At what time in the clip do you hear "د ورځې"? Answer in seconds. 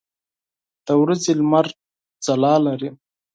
0.85-1.31